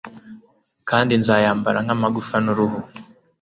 kandi 0.89 1.11
nzayambara 1.21 1.77
nk'amagufwa, 1.85 2.35
nkuruhu 2.43 2.79